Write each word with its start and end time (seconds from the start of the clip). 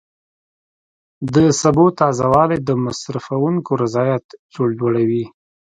د 1.33 1.37
سبو 1.61 1.85
تازه 1.99 2.25
والی 2.33 2.57
د 2.67 2.69
مصرفونکو 2.85 3.71
رضایت 3.83 4.25
لوړوي. 4.77 5.25